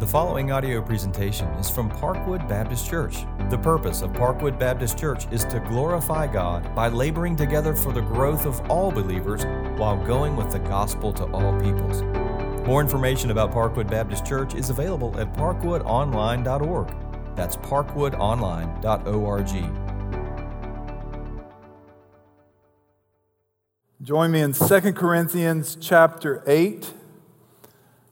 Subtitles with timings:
[0.00, 3.26] The following audio presentation is from Parkwood Baptist Church.
[3.50, 8.00] The purpose of Parkwood Baptist Church is to glorify God by laboring together for the
[8.00, 9.44] growth of all believers
[9.78, 12.00] while going with the gospel to all peoples.
[12.66, 16.94] More information about Parkwood Baptist Church is available at parkwoodonline.org.
[17.36, 19.48] That's parkwoodonline.org.
[24.00, 26.94] Join me in 2 Corinthians chapter 8.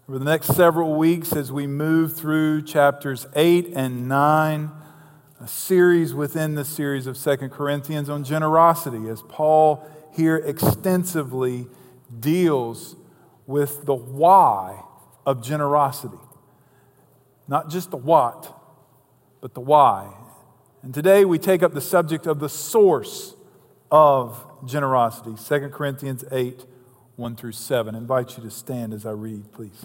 [0.09, 4.71] Over the next several weeks, as we move through chapters 8 and 9,
[5.39, 11.67] a series within the series of 2 Corinthians on generosity, as Paul here extensively
[12.21, 12.97] deals
[13.47, 14.83] with the why
[15.27, 16.17] of generosity.
[17.47, 18.59] Not just the what,
[19.43, 20.11] but the why.
[20.83, 23.37] And today we take up the subject of the source
[23.91, 25.35] of generosity.
[25.37, 26.65] 2 Corinthians 8,
[27.17, 27.95] 1 through 7.
[27.95, 29.85] I invite you to stand as I read, please.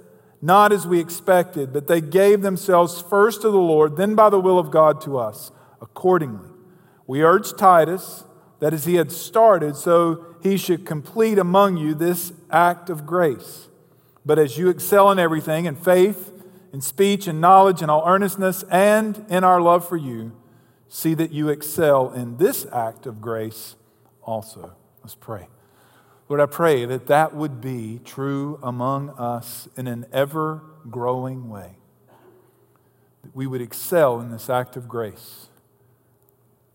[0.41, 4.39] not as we expected, but they gave themselves first to the Lord, then by the
[4.39, 5.51] will of God to us.
[5.81, 6.49] Accordingly,
[7.05, 8.25] we urge Titus
[8.59, 13.67] that as he had started, so he should complete among you this act of grace.
[14.25, 16.31] But as you excel in everything, in faith,
[16.71, 20.31] in speech, in knowledge, in all earnestness, and in our love for you,
[20.87, 23.75] see that you excel in this act of grace
[24.23, 24.75] also.
[25.01, 25.47] Let's pray.
[26.31, 31.75] Lord, I pray that that would be true among us in an ever growing way.
[33.23, 35.49] That we would excel in this act of grace.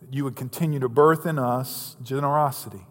[0.03, 2.84] That you would continue to birth in us generosity.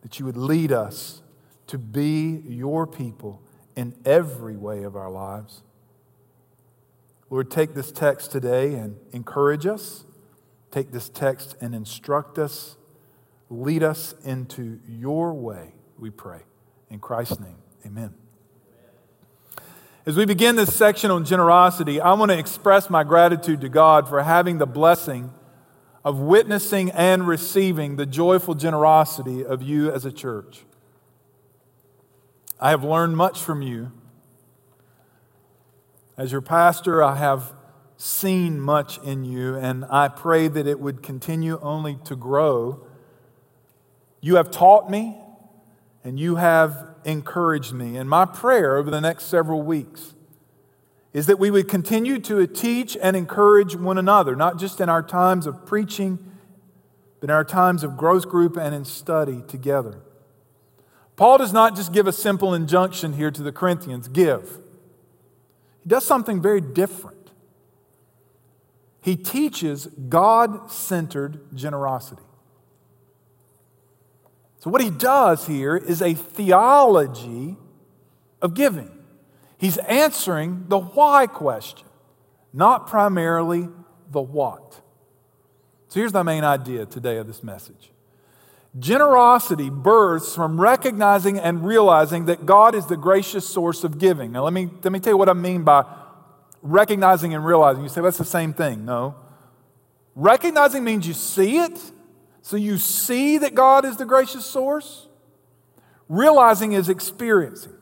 [0.00, 1.20] That you would lead us
[1.66, 3.42] to be your people
[3.76, 5.62] in every way of our lives.
[7.28, 10.06] Lord, take this text today and encourage us.
[10.70, 12.78] Take this text and instruct us.
[13.48, 16.40] Lead us into your way, we pray.
[16.90, 18.14] In Christ's name, amen.
[20.04, 24.08] As we begin this section on generosity, I want to express my gratitude to God
[24.08, 25.32] for having the blessing
[26.04, 30.62] of witnessing and receiving the joyful generosity of you as a church.
[32.60, 33.90] I have learned much from you.
[36.16, 37.52] As your pastor, I have
[37.96, 42.85] seen much in you, and I pray that it would continue only to grow
[44.26, 45.16] you have taught me
[46.02, 47.96] and you have encouraged me.
[47.96, 50.14] And my prayer over the next several weeks
[51.12, 55.02] is that we would continue to teach and encourage one another, not just in our
[55.02, 56.18] times of preaching,
[57.20, 60.00] but in our times of growth group and in study together.
[61.14, 64.58] Paul does not just give a simple injunction here to the Corinthians give,
[65.84, 67.30] he does something very different.
[69.00, 72.25] He teaches God centered generosity.
[74.66, 77.56] So, what he does here is a theology
[78.42, 78.90] of giving.
[79.58, 81.86] He's answering the why question,
[82.52, 83.68] not primarily
[84.10, 84.80] the what.
[85.86, 87.92] So, here's my main idea today of this message
[88.76, 94.32] generosity births from recognizing and realizing that God is the gracious source of giving.
[94.32, 95.84] Now, let me, let me tell you what I mean by
[96.60, 97.84] recognizing and realizing.
[97.84, 98.84] You say, that's the same thing.
[98.84, 99.14] No.
[100.16, 101.92] Recognizing means you see it
[102.46, 105.08] so you see that God is the gracious source.
[106.08, 107.72] Realizing is experiencing.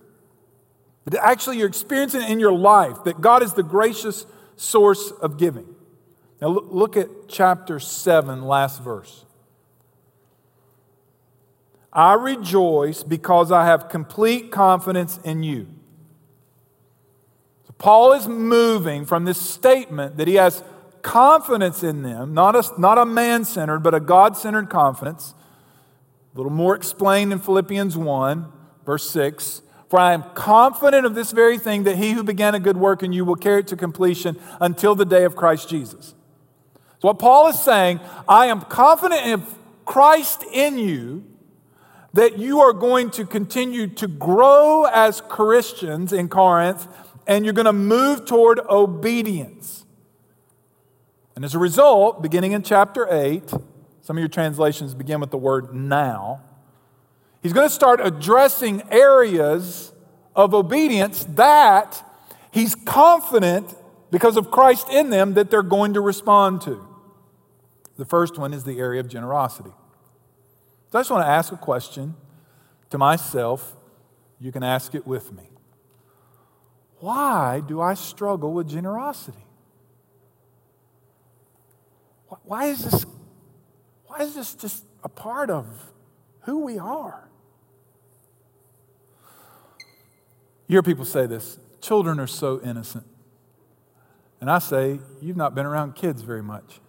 [1.04, 4.24] But actually, you're experiencing in your life that God is the gracious
[4.56, 5.66] source of giving.
[6.40, 9.26] Now, look at chapter 7, last verse.
[11.92, 15.66] I rejoice because I have complete confidence in you.
[17.66, 20.64] So Paul is moving from this statement that he has
[21.04, 25.34] confidence in them, not a, not a man centered, but a God centered confidence.
[26.34, 28.52] A little more explained in Philippians 1,
[28.84, 29.62] verse 6.
[29.88, 33.04] For I am confident of this very thing that he who began a good work
[33.04, 36.14] in you will carry it to completion until the day of Christ Jesus.
[37.00, 39.44] So, what Paul is saying, I am confident in
[39.84, 41.22] Christ in you
[42.14, 46.88] that you are going to continue to grow as Christians in Corinth
[47.26, 49.83] and you're going to move toward obedience.
[51.34, 53.50] And as a result, beginning in chapter 8,
[54.02, 56.42] some of your translations begin with the word now,
[57.42, 59.92] he's going to start addressing areas
[60.36, 62.04] of obedience that
[62.50, 63.74] he's confident
[64.10, 66.86] because of Christ in them that they're going to respond to.
[67.96, 69.72] The first one is the area of generosity.
[70.90, 72.14] So I just want to ask a question
[72.90, 73.76] to myself.
[74.38, 75.50] You can ask it with me.
[76.98, 79.44] Why do I struggle with generosity?
[82.28, 83.06] Why is this,
[84.06, 85.66] why is this just a part of
[86.40, 87.28] who we are?
[90.66, 93.06] You hear people say this children are so innocent.
[94.40, 96.80] And I say, you've not been around kids very much.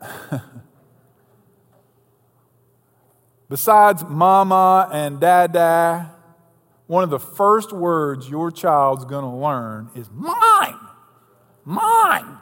[3.48, 6.12] Besides mama and dada,
[6.86, 10.78] one of the first words your child's going to learn is mine.
[11.64, 12.38] Mine.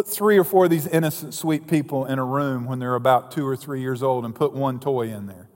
[0.00, 3.30] Put three or four of these innocent, sweet people in a room when they're about
[3.30, 5.50] two or three years old and put one toy in there.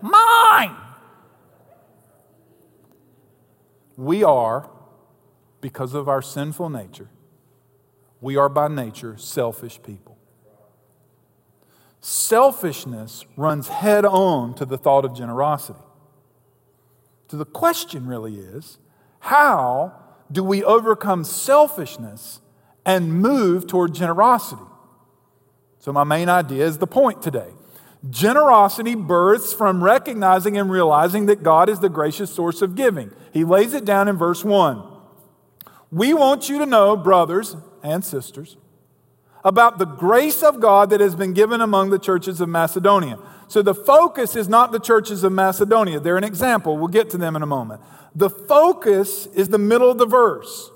[0.00, 0.74] Mine!
[3.98, 4.70] We are,
[5.60, 7.10] because of our sinful nature,
[8.22, 10.16] we are by nature selfish people.
[12.00, 15.84] Selfishness runs head on to the thought of generosity.
[17.28, 18.78] So the question really is
[19.18, 19.92] how
[20.32, 22.40] do we overcome selfishness
[22.84, 24.62] and move toward generosity.
[25.78, 27.50] So, my main idea is the point today.
[28.10, 33.10] Generosity births from recognizing and realizing that God is the gracious source of giving.
[33.32, 34.82] He lays it down in verse 1.
[35.90, 38.56] We want you to know, brothers and sisters,
[39.44, 43.18] about the grace of God that has been given among the churches of Macedonia.
[43.48, 46.00] So the focus is not the churches of Macedonia.
[46.00, 46.76] They're an example.
[46.76, 47.82] We'll get to them in a moment.
[48.14, 50.70] The focus is the middle of the verse.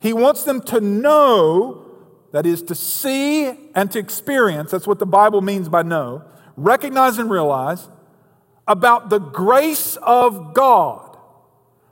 [0.00, 1.86] He wants them to know,
[2.32, 6.24] that is, to see and to experience, that's what the Bible means by know,
[6.56, 7.88] recognize and realize
[8.66, 11.16] about the grace of God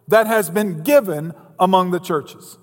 [0.08, 2.58] that has been given among the churches.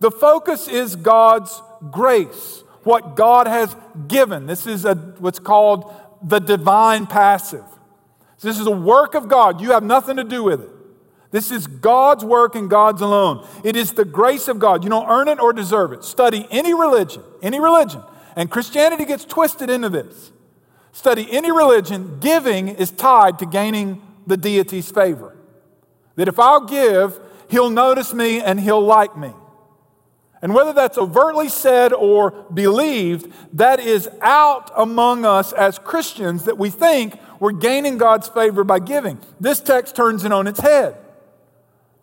[0.00, 1.60] The focus is God's
[1.90, 3.74] grace, what God has
[4.06, 4.46] given.
[4.46, 5.92] This is a, what's called
[6.22, 7.64] the divine passive.
[8.40, 9.60] This is a work of God.
[9.60, 10.70] You have nothing to do with it.
[11.30, 13.46] This is God's work and God's alone.
[13.62, 14.82] It is the grace of God.
[14.82, 16.04] You don't earn it or deserve it.
[16.04, 18.02] Study any religion, any religion.
[18.34, 20.32] And Christianity gets twisted into this.
[20.92, 25.36] Study any religion, giving is tied to gaining the deity's favor.
[26.16, 29.32] That if I'll give, he'll notice me and he'll like me.
[30.40, 36.56] And whether that's overtly said or believed, that is out among us as Christians that
[36.56, 39.18] we think we're gaining God's favor by giving.
[39.40, 40.96] This text turns it on its head.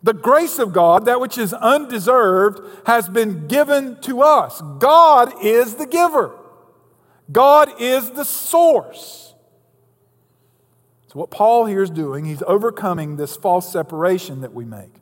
[0.02, 4.60] The grace of God, that which is undeserved, has been given to us.
[4.78, 6.36] God is the giver,
[7.30, 9.34] God is the source.
[11.08, 14.92] So, what Paul here is doing, he's overcoming this false separation that we make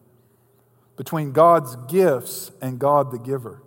[0.97, 3.63] between God's gifts and God the giver.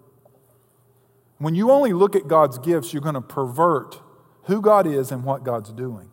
[1.39, 4.01] When you only look at God's gifts, you're going to pervert
[4.43, 6.09] who God is and what God's doing.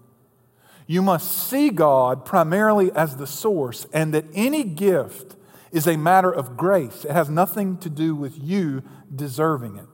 [0.87, 5.37] You must see God primarily as the source, and that any gift
[5.73, 7.05] is a matter of grace.
[7.05, 8.83] It has nothing to do with you
[9.15, 9.87] deserving it.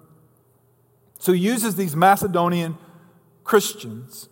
[1.18, 2.76] So he uses these Macedonian
[3.44, 4.28] Christians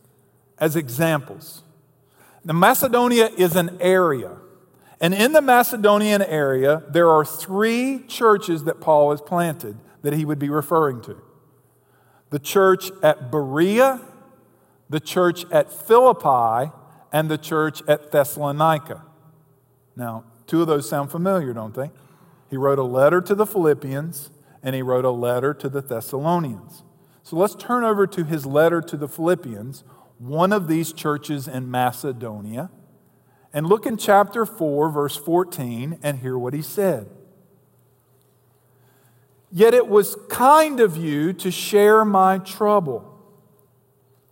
[0.59, 1.63] as examples.
[2.45, 4.37] Now, Macedonia is an area.
[5.01, 10.25] And in the Macedonian area, there are three churches that Paul has planted that he
[10.25, 11.23] would be referring to
[12.31, 14.01] the church at Berea,
[14.89, 16.73] the church at Philippi,
[17.13, 19.03] and the church at Thessalonica.
[19.97, 21.91] Now, two of those sound familiar, don't they?
[22.51, 24.31] He wrote a letter to the Philippians
[24.63, 26.83] and he wrote a letter to the Thessalonians.
[27.23, 29.85] So let's turn over to his letter to the Philippians,
[30.19, 32.71] one of these churches in Macedonia,
[33.53, 37.09] and look in chapter 4, verse 14, and hear what he said.
[39.51, 43.08] Yet it was kind of you to share my trouble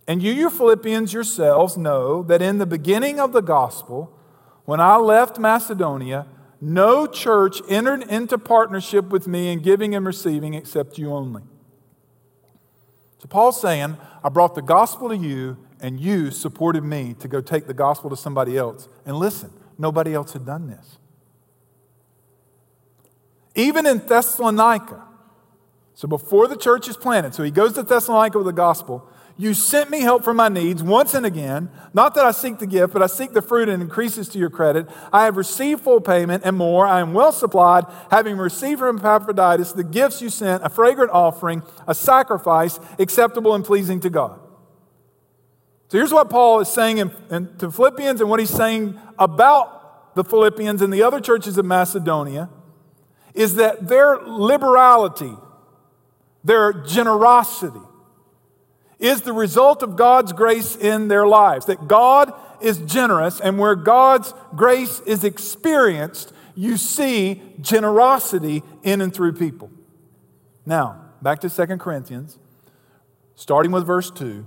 [0.07, 4.17] and you, you Philippians yourselves, know that in the beginning of the gospel,
[4.63, 6.27] when I left Macedonia,
[6.61, 11.43] no church entered into partnership with me in giving and receiving except you only.
[13.19, 17.41] So Paul's saying, I brought the gospel to you, and you supported me to go
[17.41, 18.87] take the gospel to somebody else.
[19.05, 20.97] And listen, nobody else had done this.
[23.55, 25.03] Even in Thessalonica,
[25.95, 29.09] so before the church is planted, so he goes to Thessalonica with the gospel.
[29.39, 31.69] You sent me help for my needs once and again.
[31.93, 34.49] Not that I seek the gift, but I seek the fruit and increases to your
[34.49, 34.87] credit.
[35.13, 36.87] I have received full payment and more.
[36.87, 41.61] I am well supplied, having received from Epaphroditus the gifts you sent, a fragrant offering,
[41.87, 44.39] a sacrifice acceptable and pleasing to God.
[45.89, 50.15] So here's what Paul is saying in, in, to Philippians and what he's saying about
[50.15, 52.49] the Philippians and the other churches of Macedonia.
[53.35, 55.33] is that their liberality,
[56.43, 57.79] their generosity,
[58.99, 61.65] is the result of God's grace in their lives.
[61.67, 69.13] That God is generous, and where God's grace is experienced, you see generosity in and
[69.13, 69.69] through people.
[70.65, 72.39] Now, back to 2 Corinthians,
[73.35, 74.45] starting with verse 2,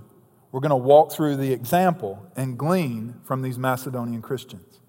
[0.51, 4.81] we're going to walk through the example and glean from these Macedonian Christians.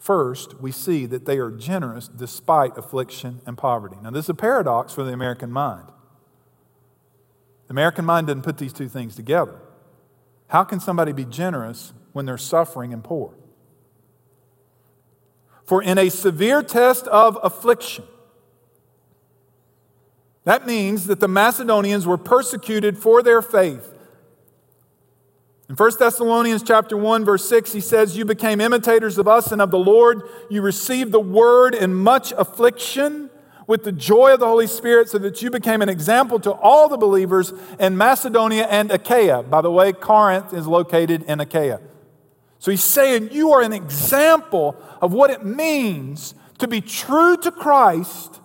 [0.00, 3.96] First, we see that they are generous despite affliction and poverty.
[4.02, 5.88] Now, this is a paradox for the American mind.
[7.68, 9.60] The American mind doesn't put these two things together.
[10.48, 13.34] How can somebody be generous when they're suffering and poor?
[15.64, 18.04] For in a severe test of affliction,
[20.44, 23.94] that means that the Macedonians were persecuted for their faith.
[25.68, 29.60] In 1 Thessalonians chapter 1 verse 6 he says you became imitators of us and
[29.60, 33.28] of the Lord you received the word in much affliction
[33.68, 36.88] with the joy of the Holy Spirit so that you became an example to all
[36.88, 39.44] the believers in Macedonia and Achaia.
[39.44, 41.80] By the way, Corinth is located in Achaia.
[42.58, 47.52] So he's saying you are an example of what it means to be true to
[47.52, 48.40] Christ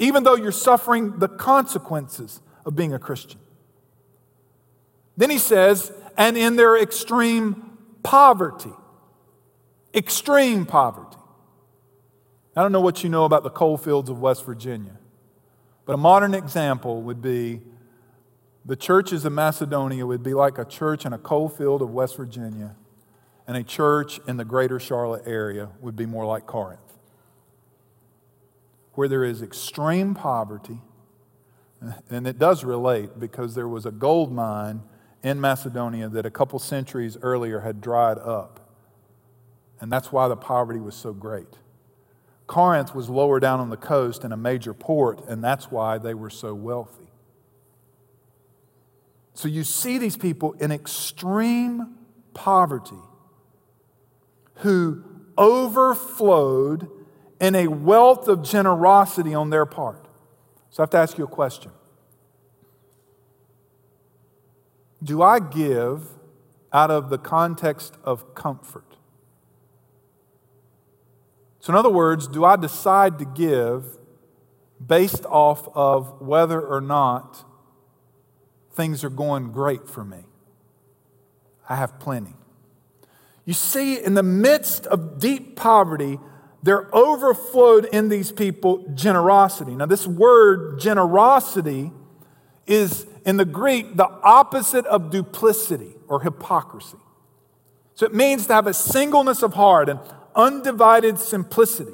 [0.00, 3.38] even though you're suffering the consequences of being a Christian.
[5.16, 8.72] Then he says, and in their extreme poverty.
[9.94, 11.09] Extreme poverty.
[12.56, 14.98] I don't know what you know about the coal fields of West Virginia,
[15.86, 17.60] but a modern example would be
[18.64, 22.16] the churches of Macedonia would be like a church in a coal field of West
[22.16, 22.76] Virginia,
[23.46, 26.80] and a church in the greater Charlotte area would be more like Corinth
[28.94, 30.78] where there is extreme poverty,
[32.10, 34.82] and it does relate because there was a gold mine
[35.22, 38.74] in Macedonia that a couple centuries earlier had dried up.
[39.80, 41.56] And that's why the poverty was so great.
[42.50, 46.14] Corinth was lower down on the coast in a major port, and that's why they
[46.14, 47.06] were so wealthy.
[49.34, 51.94] So you see these people in extreme
[52.34, 52.98] poverty
[54.56, 55.04] who
[55.38, 56.90] overflowed
[57.40, 60.08] in a wealth of generosity on their part.
[60.70, 61.70] So I have to ask you a question
[65.04, 66.02] Do I give
[66.72, 68.96] out of the context of comfort?
[71.60, 73.98] So, in other words, do I decide to give
[74.84, 77.44] based off of whether or not
[78.72, 80.24] things are going great for me?
[81.68, 82.34] I have plenty.
[83.44, 86.18] You see, in the midst of deep poverty,
[86.62, 89.74] there overflowed in these people generosity.
[89.74, 91.92] Now, this word generosity
[92.66, 96.98] is in the Greek the opposite of duplicity or hypocrisy.
[97.94, 100.00] So it means to have a singleness of heart and
[100.40, 101.92] undivided simplicity.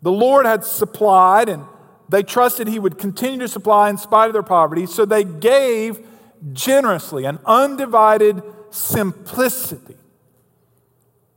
[0.00, 1.64] The Lord had supplied, and
[2.08, 6.06] they trusted He would continue to supply in spite of their poverty, so they gave
[6.52, 9.96] generously, an undivided simplicity.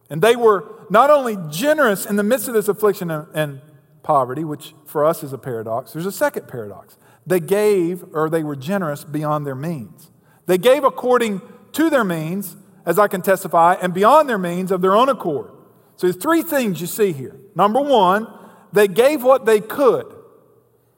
[0.09, 3.61] And they were not only generous in the midst of this affliction and
[4.03, 6.97] poverty, which for us is a paradox, there's a second paradox.
[7.27, 10.11] They gave, or they were generous beyond their means.
[10.45, 11.41] They gave according
[11.73, 15.51] to their means, as I can testify, and beyond their means of their own accord.
[15.95, 17.35] So there's three things you see here.
[17.55, 18.27] Number one,
[18.71, 20.13] they gave what they could.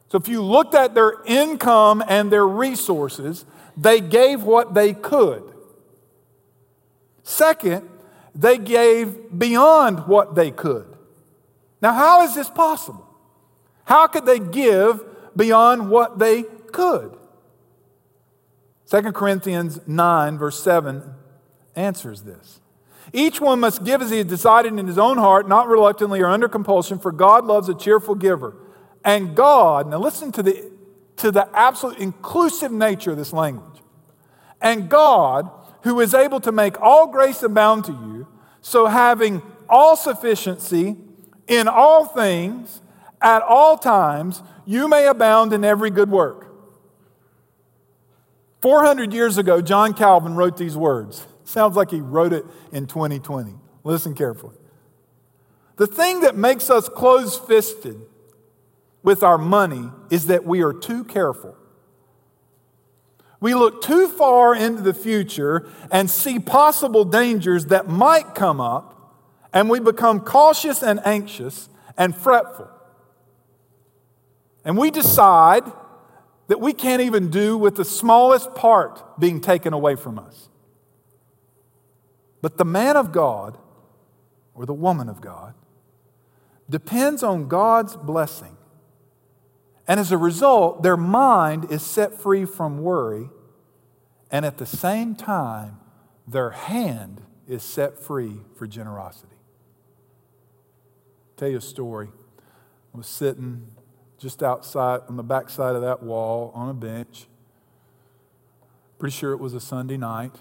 [0.10, 5.54] So if you looked at their income and their resources, they gave what they could.
[7.24, 7.88] Second,
[8.34, 10.96] they gave beyond what they could.
[11.82, 13.06] Now, how is this possible?
[13.86, 15.04] How could they give
[15.36, 17.18] beyond what they could?
[18.90, 21.04] 2 Corinthians 9, verse 7
[21.78, 22.60] answers this.
[23.14, 26.28] Each one must give as he has decided in his own heart, not reluctantly or
[26.28, 28.56] under compulsion, for God loves a cheerful giver.
[29.06, 30.70] And God, now listen to the,
[31.18, 33.82] to the absolute inclusive nature of this language.
[34.60, 35.50] And God,
[35.84, 38.28] who is able to make all grace abound to you,
[38.62, 40.98] so having all sufficiency
[41.48, 42.82] in all things
[43.22, 46.48] at all times, you may abound in every good work.
[48.62, 51.26] 400 years ago, John Calvin wrote these words.
[51.48, 53.54] Sounds like he wrote it in 2020.
[53.86, 54.58] Listen carefully.
[55.78, 58.02] The thing that makes us close fisted
[59.02, 61.56] with our money is that we are too careful.
[63.40, 69.16] We look too far into the future and see possible dangers that might come up,
[69.54, 72.70] and we become cautious and anxious and fretful.
[74.66, 75.64] And we decide
[76.50, 80.50] that we can't even do with the smallest part being taken away from us.
[82.48, 83.58] But the man of God,
[84.56, 85.54] or the woman of God,
[86.70, 88.56] depends on God's blessing.
[89.86, 93.30] And as a result, their mind is set free from worry,
[94.32, 95.82] and at the same time,
[96.26, 99.36] their hand is set free for generosity.
[101.26, 102.08] I'll tell you a story.
[102.94, 103.68] I was sitting
[104.18, 107.28] just outside on the back side of that wall on a bench.
[109.00, 110.38] Pretty sure it was a Sunday night.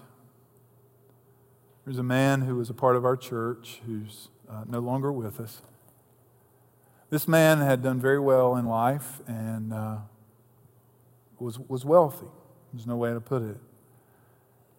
[1.87, 5.39] There's a man who was a part of our church who's uh, no longer with
[5.39, 5.61] us.
[7.09, 9.99] This man had done very well in life and uh,
[11.39, 12.27] was, was wealthy.
[12.73, 13.55] There's no way to put it.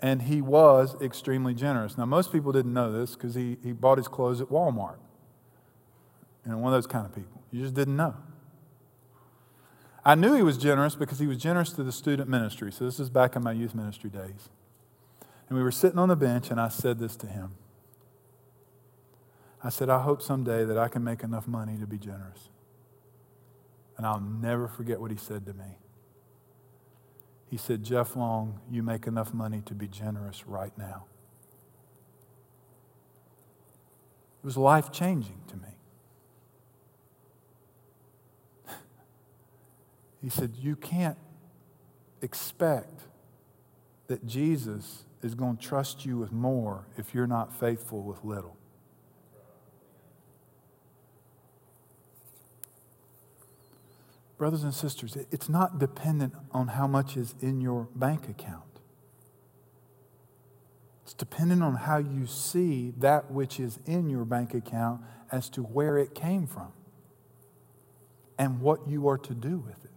[0.03, 1.97] And he was extremely generous.
[1.97, 4.99] Now, most people didn't know this because he, he bought his clothes at Walmart.
[6.45, 7.41] You know, one of those kind of people.
[7.51, 8.17] You just didn't know.
[10.05, 12.71] I knew he was generous because he was generous to the student ministry.
[12.71, 14.51] So this is back in my youth ministry days.
[15.49, 17.53] And we were sitting on the bench, and I said this to him.
[19.63, 22.51] I said, I hope someday that I can make enough money to be generous.
[23.97, 25.79] And I'll never forget what he said to me.
[27.51, 31.07] He said, Jeff Long, you make enough money to be generous right now.
[34.43, 35.69] It was life changing to me.
[40.23, 41.19] He said, You can't
[42.23, 43.03] expect
[44.09, 48.57] that Jesus is going to trust you with more if you're not faithful with little.
[54.37, 58.63] Brothers and sisters, it's not dependent on how much is in your bank account.
[61.03, 65.01] It's dependent on how you see that which is in your bank account
[65.33, 66.73] as to where it came from
[68.39, 69.91] and what you are to do with it.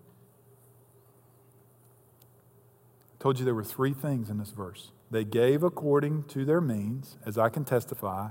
[3.13, 4.91] I told you there were three things in this verse.
[5.11, 8.29] They gave according to their means, as I can testify,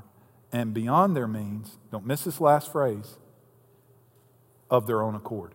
[0.51, 3.19] and beyond their means, don't miss this last phrase,
[4.71, 5.55] of their own accord.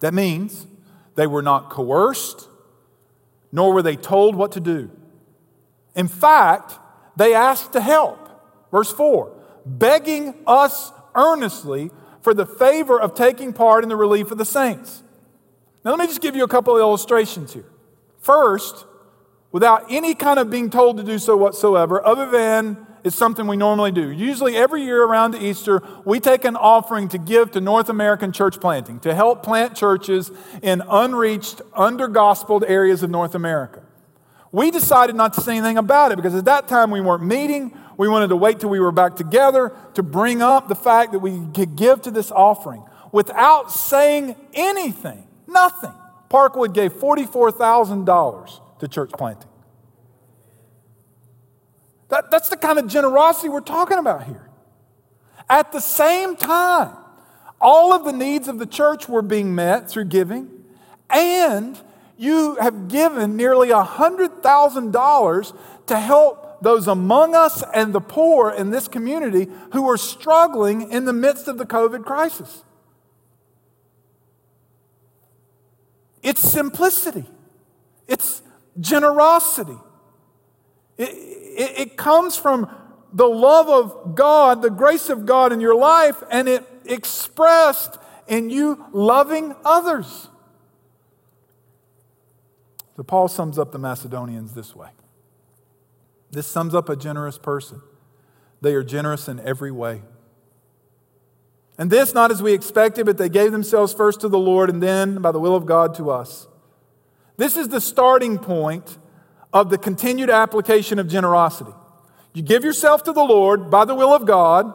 [0.00, 0.66] That means
[1.14, 2.48] they were not coerced,
[3.52, 4.90] nor were they told what to do.
[5.94, 6.78] In fact,
[7.16, 8.18] they asked to help.
[8.70, 11.90] Verse 4 begging us earnestly
[12.22, 15.02] for the favor of taking part in the relief of the saints.
[15.84, 17.66] Now, let me just give you a couple of illustrations here.
[18.18, 18.86] First,
[19.52, 23.56] without any kind of being told to do so whatsoever, other than it's something we
[23.56, 24.10] normally do.
[24.10, 28.60] Usually, every year around Easter, we take an offering to give to North American church
[28.60, 30.30] planting, to help plant churches
[30.62, 33.82] in unreached, under gospeled areas of North America.
[34.52, 37.76] We decided not to say anything about it because at that time we weren't meeting.
[37.96, 41.20] We wanted to wait till we were back together to bring up the fact that
[41.20, 42.82] we could give to this offering
[43.12, 45.26] without saying anything.
[45.46, 45.92] Nothing.
[46.28, 49.48] Parkwood gave $44,000 to church planting.
[52.08, 54.50] That, that's the kind of generosity we're talking about here.
[55.48, 56.96] At the same time,
[57.60, 60.50] all of the needs of the church were being met through giving,
[61.08, 61.78] and
[62.16, 68.88] you have given nearly $100,000 to help those among us and the poor in this
[68.88, 72.64] community who are struggling in the midst of the COVID crisis.
[76.22, 77.24] It's simplicity,
[78.06, 78.39] it's
[78.78, 79.78] generosity.
[80.96, 82.70] It, it, it, comes from
[83.12, 88.50] the love of God, the grace of God in your life, and it expressed in
[88.50, 90.28] you loving others.
[92.96, 94.90] So, Paul sums up the Macedonians this way
[96.30, 97.80] this sums up a generous person.
[98.60, 100.02] They are generous in every way.
[101.78, 104.82] And this not as we expected, but they gave themselves first to the Lord and
[104.82, 106.46] then, by the will of God, to us.
[107.40, 108.98] This is the starting point
[109.50, 111.72] of the continued application of generosity.
[112.34, 114.70] You give yourself to the Lord by the will of God,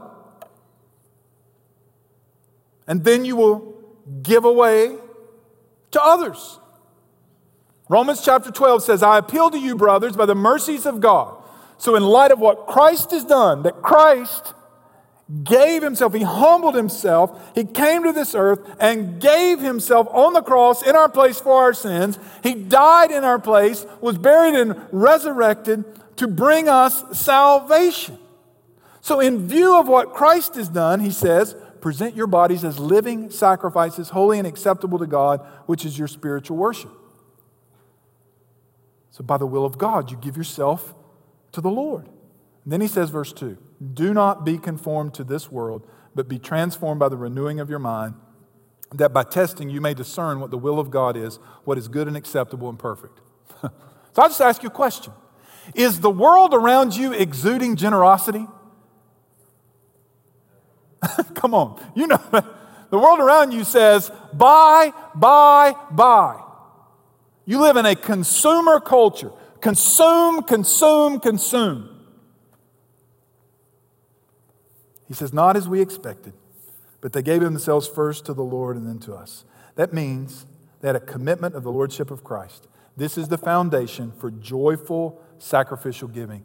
[2.87, 3.75] and then you will
[4.23, 4.95] give away
[5.91, 6.57] to others.
[7.87, 11.37] Romans chapter 12 says, I appeal to you, brothers, by the mercies of God.
[11.77, 14.55] So, in light of what Christ has done, that Christ
[15.43, 20.41] gave himself, he humbled himself, he came to this earth and gave himself on the
[20.41, 22.19] cross in our place for our sins.
[22.43, 25.83] He died in our place, was buried and resurrected
[26.17, 28.19] to bring us salvation.
[29.01, 33.29] So, in view of what Christ has done, he says, present your bodies as living
[33.29, 36.91] sacrifices, holy and acceptable to God, which is your spiritual worship.
[39.11, 40.93] So, by the will of God, you give yourself
[41.51, 42.05] to the Lord.
[42.63, 43.57] And then he says, verse 2
[43.93, 47.79] Do not be conformed to this world, but be transformed by the renewing of your
[47.79, 48.15] mind,
[48.93, 52.07] that by testing you may discern what the will of God is, what is good
[52.07, 53.19] and acceptable and perfect.
[53.61, 53.69] so
[54.17, 55.13] I'll just ask you a question
[55.73, 58.47] Is the world around you exuding generosity?
[61.35, 61.81] Come on.
[61.95, 62.21] You know,
[62.89, 66.41] the world around you says, buy, buy, buy.
[67.45, 69.31] You live in a consumer culture.
[69.61, 71.94] Consume, consume, consume.
[75.07, 76.33] He says, not as we expected,
[77.01, 79.45] but they gave themselves first to the Lord and then to us.
[79.75, 80.45] That means
[80.81, 82.67] they had a commitment of the Lordship of Christ.
[82.97, 86.43] This is the foundation for joyful sacrificial giving,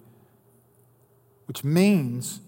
[1.46, 2.40] which means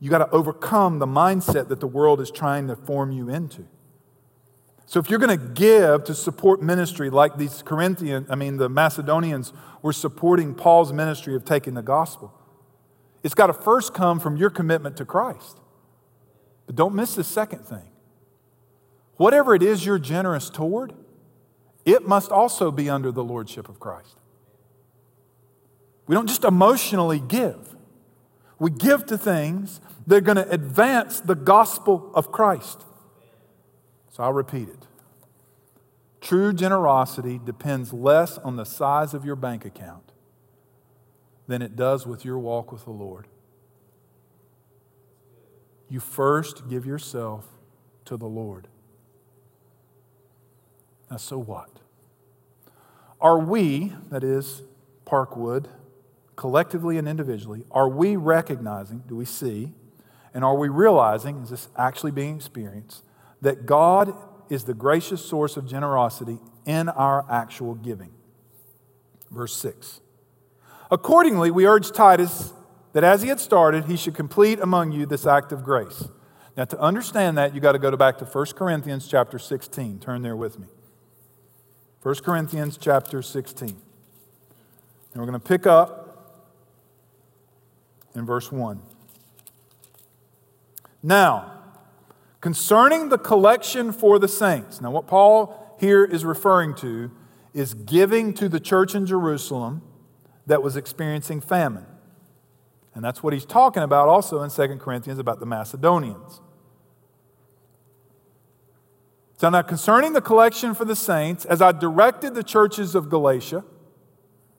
[0.00, 3.66] you got to overcome the mindset that the world is trying to form you into.
[4.86, 8.70] So if you're going to give to support ministry like these Corinthians, I mean, the
[8.70, 12.32] Macedonians were supporting Paul's ministry of taking the gospel,
[13.28, 15.60] it's got to first come from your commitment to Christ.
[16.64, 17.90] But don't miss the second thing.
[19.18, 20.94] Whatever it is you're generous toward,
[21.84, 24.16] it must also be under the lordship of Christ.
[26.06, 27.76] We don't just emotionally give,
[28.58, 32.82] we give to things that are going to advance the gospel of Christ.
[34.08, 34.86] So I'll repeat it.
[36.22, 40.07] True generosity depends less on the size of your bank account
[41.48, 43.26] than it does with your walk with the Lord.
[45.88, 47.46] You first give yourself
[48.04, 48.68] to the Lord.
[51.10, 51.70] Now, so what?
[53.20, 54.62] Are we, that is,
[55.06, 55.66] Parkwood,
[56.36, 59.72] collectively and individually, are we recognizing, do we see,
[60.34, 63.02] and are we realizing, is this actually being experienced,
[63.40, 64.14] that God
[64.50, 68.10] is the gracious source of generosity in our actual giving?
[69.30, 70.00] Verse 6.
[70.90, 72.52] Accordingly, we urge Titus
[72.92, 76.08] that as he had started, he should complete among you this act of grace.
[76.56, 80.00] Now, to understand that, you've got to go back to 1 Corinthians chapter 16.
[80.00, 80.66] Turn there with me.
[82.02, 83.68] 1 Corinthians chapter 16.
[83.68, 83.78] And
[85.14, 86.44] we're going to pick up
[88.14, 88.80] in verse 1.
[91.02, 91.52] Now,
[92.40, 94.80] concerning the collection for the saints.
[94.80, 97.10] Now, what Paul here is referring to
[97.54, 99.82] is giving to the church in Jerusalem
[100.48, 101.86] that was experiencing famine.
[102.94, 106.40] And that's what he's talking about also in 2 Corinthians about the Macedonians.
[109.36, 113.62] So now, concerning the collection for the saints, as I directed the churches of Galatia,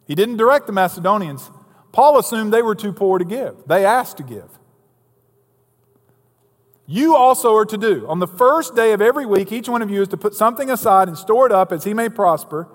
[0.08, 1.52] he didn't direct the Macedonians.
[1.92, 3.56] Paul assumed they were too poor to give.
[3.68, 4.58] They asked to give.
[6.86, 8.08] You also are to do.
[8.08, 10.70] On the first day of every week, each one of you is to put something
[10.70, 12.70] aside and store it up as he may prosper,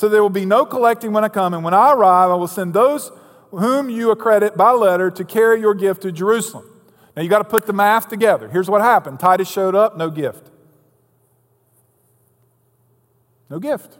[0.00, 1.52] so there will be no collecting when I come.
[1.52, 3.12] And when I arrive, I will send those
[3.50, 6.64] whom you accredit by letter to carry your gift to Jerusalem.
[7.14, 8.48] Now you got to put the math together.
[8.48, 10.50] Here's what happened Titus showed up, no gift.
[13.50, 13.98] No gift.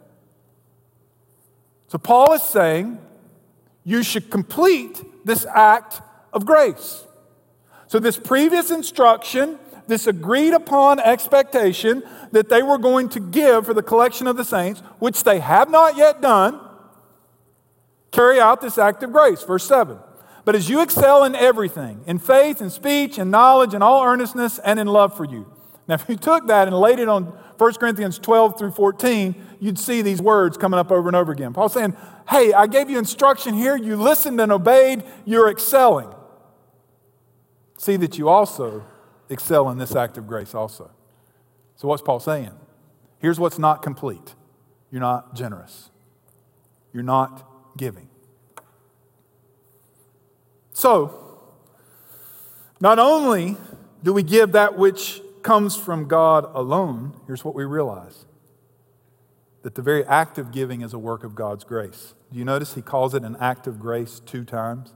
[1.89, 2.99] So Paul is saying
[3.85, 6.01] you should complete this act
[6.33, 7.05] of grace.
[7.89, 9.59] So, this previous instruction,
[9.91, 14.45] this agreed upon expectation that they were going to give for the collection of the
[14.45, 16.61] saints, which they have not yet done,
[18.11, 19.43] carry out this act of grace.
[19.43, 19.99] Verse 7.
[20.45, 24.59] But as you excel in everything, in faith, in speech, in knowledge, in all earnestness,
[24.61, 25.53] and in love for you.
[25.87, 27.25] Now, if you took that and laid it on
[27.59, 31.53] 1 Corinthians 12 through 14, you'd see these words coming up over and over again.
[31.53, 31.97] Paul's saying,
[32.29, 33.77] Hey, I gave you instruction here.
[33.77, 35.03] You listened and obeyed.
[35.25, 36.15] You're excelling.
[37.77, 38.85] See that you also
[39.31, 40.91] excel in this act of grace, also.
[41.77, 42.51] So, what's Paul saying?
[43.19, 44.35] Here's what's not complete
[44.91, 45.91] you're not generous,
[46.93, 48.09] you're not giving.
[50.73, 51.39] So,
[52.81, 53.57] not only
[54.03, 58.27] do we give that which comes from God alone, here's what we realize
[59.63, 62.15] that the very act of giving is a work of God's grace.
[62.33, 64.95] Do you notice he calls it an act of grace two times?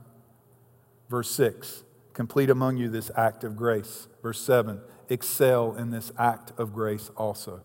[1.09, 4.07] Verse 6 complete among you this act of grace.
[4.25, 7.61] Verse 7 excel in this act of grace also.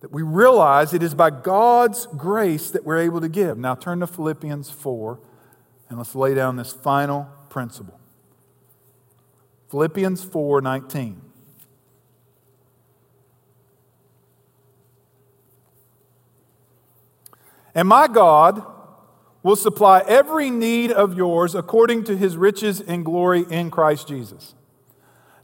[0.00, 3.56] That we realize it is by God's grace that we're able to give.
[3.58, 5.20] Now turn to Philippians 4
[5.88, 8.00] and let's lay down this final principle.
[9.70, 11.22] Philippians 4 19.
[17.76, 18.64] And my God
[19.42, 24.54] will supply every need of yours according to his riches in glory in Christ Jesus.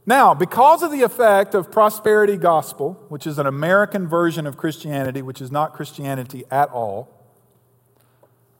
[0.05, 5.21] Now, because of the effect of prosperity gospel, which is an American version of Christianity,
[5.21, 7.09] which is not Christianity at all,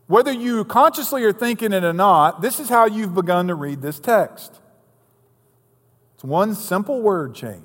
[0.08, 3.82] whether you consciously are thinking it or not, this is how you've begun to read
[3.82, 4.60] this text.
[6.15, 7.63] It's one simple word change.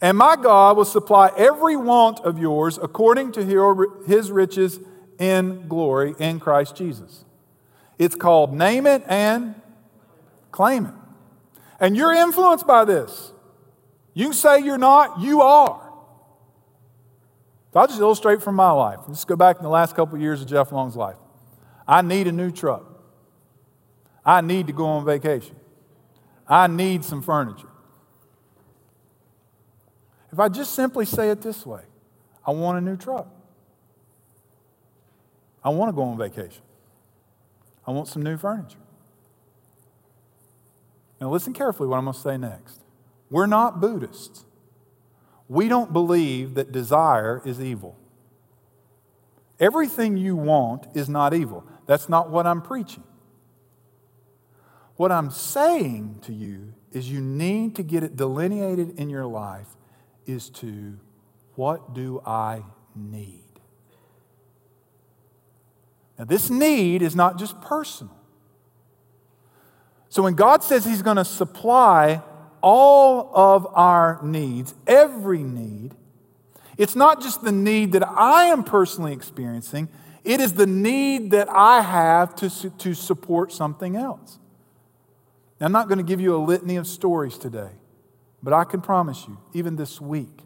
[0.00, 3.44] And my God will supply every want of yours according to
[4.06, 4.78] his riches
[5.18, 7.24] in glory in Christ Jesus.
[7.98, 9.54] It's called name it and
[10.50, 10.94] claim it.
[11.80, 13.32] And you're influenced by this.
[14.14, 15.92] You say you're not, you are.
[17.72, 19.00] So I'll just illustrate from my life.
[19.06, 21.16] Let's go back in the last couple of years of Jeff Long's life.
[21.86, 22.84] I need a new truck.
[24.24, 25.56] I need to go on vacation.
[26.46, 27.68] I need some furniture.
[30.32, 31.82] If I just simply say it this way,
[32.46, 33.28] I want a new truck.
[35.64, 36.62] I want to go on vacation.
[37.86, 38.78] I want some new furniture.
[41.20, 42.80] Now, listen carefully what I'm going to say next.
[43.30, 44.44] We're not Buddhists.
[45.48, 47.96] We don't believe that desire is evil.
[49.58, 51.66] Everything you want is not evil.
[51.86, 53.02] That's not what I'm preaching.
[54.96, 59.68] What I'm saying to you is you need to get it delineated in your life
[60.26, 60.98] is to
[61.54, 62.62] what do I
[62.94, 63.47] need?
[66.18, 68.14] Now, this need is not just personal.
[70.08, 72.22] So, when God says He's going to supply
[72.60, 75.94] all of our needs, every need,
[76.76, 79.88] it's not just the need that I am personally experiencing,
[80.24, 84.38] it is the need that I have to, to support something else.
[85.60, 87.70] Now, I'm not going to give you a litany of stories today,
[88.42, 90.40] but I can promise you, even this week,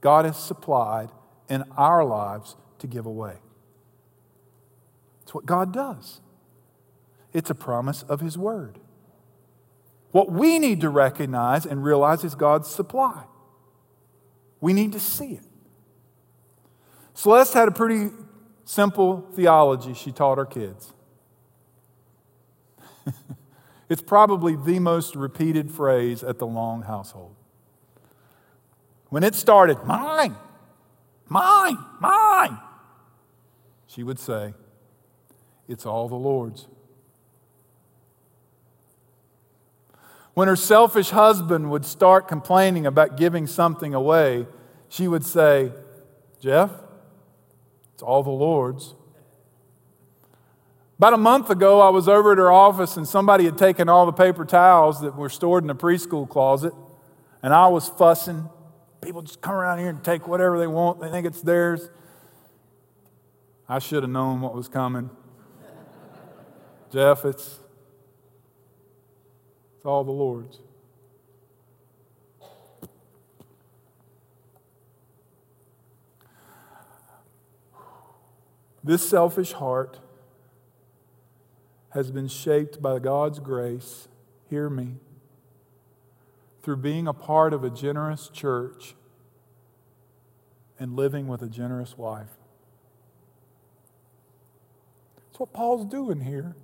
[0.00, 1.10] God has supplied
[1.48, 3.36] in our lives to give away.
[5.24, 6.20] It's what God does,
[7.32, 8.78] it's a promise of His Word.
[10.12, 13.24] What we need to recognize and realize is God's supply.
[14.60, 15.42] We need to see it.
[17.14, 18.10] Celeste had a pretty
[18.64, 20.92] simple theology she taught her kids.
[23.88, 27.34] it's probably the most repeated phrase at the Long household.
[29.08, 30.36] When it started, mine,
[31.28, 32.58] mine, mine,
[33.86, 34.54] she would say,
[35.68, 36.68] It's all the Lord's.
[40.34, 44.46] When her selfish husband would start complaining about giving something away,
[44.88, 45.72] she would say,
[46.40, 46.70] Jeff,
[47.94, 48.94] it's all the Lord's.
[50.98, 54.06] About a month ago, I was over at her office and somebody had taken all
[54.06, 56.72] the paper towels that were stored in the preschool closet,
[57.42, 58.48] and I was fussing.
[59.00, 61.90] People just come around here and take whatever they want, they think it's theirs.
[63.68, 65.10] I should have known what was coming.
[66.94, 67.58] Jeff, it's
[69.74, 70.60] it's all the Lord's.
[78.84, 79.98] This selfish heart
[81.90, 84.06] has been shaped by God's grace,
[84.48, 84.98] hear me,
[86.62, 88.94] through being a part of a generous church
[90.78, 92.38] and living with a generous wife.
[95.26, 96.54] That's what Paul's doing here.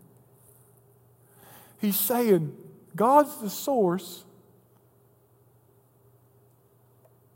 [1.80, 2.54] He's saying,
[2.94, 4.24] God's the source.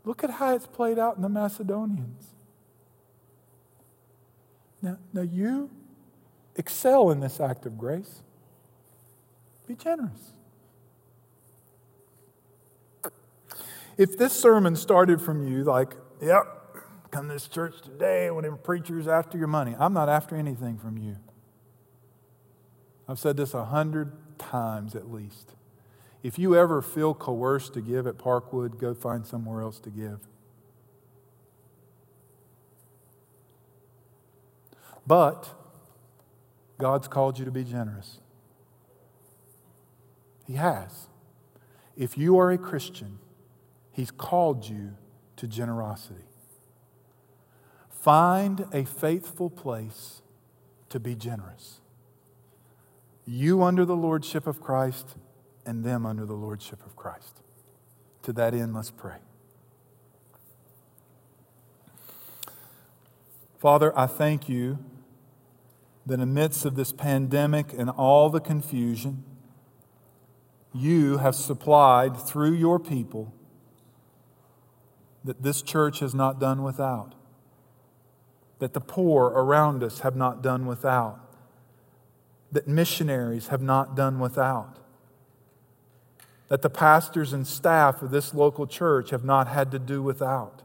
[0.03, 2.27] Look at how it's played out in the Macedonians.
[4.81, 5.71] Now, now you
[6.55, 8.21] excel in this act of grace.
[9.67, 10.33] Be generous.
[13.97, 16.45] If this sermon started from you like, yep,
[17.09, 20.77] come to this church today when them preachers after your money, I'm not after anything
[20.77, 21.15] from you.
[23.07, 25.51] I've said this a hundred times at least.
[26.23, 30.19] If you ever feel coerced to give at Parkwood, go find somewhere else to give.
[35.05, 35.53] But
[36.79, 38.19] God's called you to be generous.
[40.47, 41.07] He has.
[41.95, 43.19] If you are a Christian,
[43.91, 44.97] He's called you
[45.37, 46.25] to generosity.
[47.89, 50.21] Find a faithful place
[50.89, 51.79] to be generous
[53.25, 55.15] you under the lordship of Christ
[55.65, 57.41] and them under the lordship of Christ.
[58.23, 59.17] To that end, let's pray.
[63.57, 64.77] Father, I thank you
[66.05, 69.23] that in the midst of this pandemic and all the confusion,
[70.71, 73.33] you have supplied through your people
[75.23, 77.15] that this church has not done without,
[78.59, 81.24] that the poor around us have not done without
[82.51, 84.77] that missionaries have not done without,
[86.47, 90.61] that the pastors and staff of this local church have not had to do without.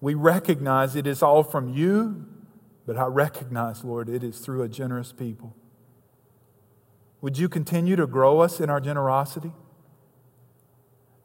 [0.00, 2.26] We recognize it is all from you,
[2.86, 5.54] but I recognize, Lord, it is through a generous people.
[7.22, 9.52] Would you continue to grow us in our generosity?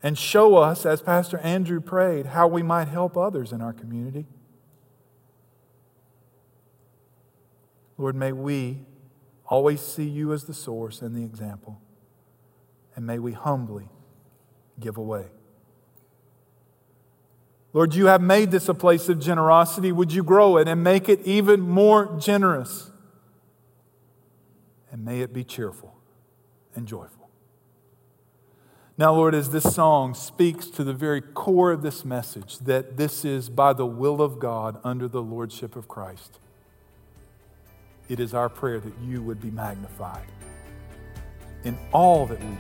[0.02, 4.26] And show us, as Pastor Andrew prayed, how we might help others in our community.
[8.00, 8.80] Lord, may we
[9.46, 11.82] always see you as the source and the example.
[12.96, 13.88] and may we humbly
[14.78, 15.28] give away.
[17.72, 19.94] Lord, you have made this a place of generosity.
[19.94, 22.92] Would you grow it and make it even more generous?
[24.92, 25.96] And may it be cheerful
[26.76, 27.30] and joyful.
[28.98, 33.24] Now, Lord, as this song speaks to the very core of this message, that this
[33.24, 36.40] is by the will of God under the Lordship of Christ,
[38.10, 40.26] it is our prayer that you would be magnified
[41.64, 42.58] in all that we do.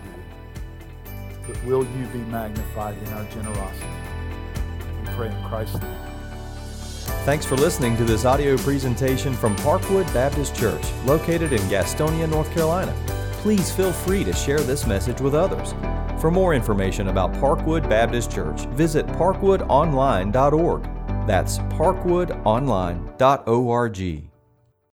[1.48, 3.86] But will you be magnified in our generosity?
[5.02, 5.96] We pray in Christ's name.
[7.26, 12.54] Thanks for listening to this audio presentation from Parkwood Baptist Church, located in Gastonia, North
[12.54, 12.96] Carolina.
[13.42, 15.74] Please feel free to share this message with others.
[16.22, 20.84] For more information about Parkwood Baptist Church, visit parkwoodonline.org.
[21.26, 24.29] That's parkwoodonline.org.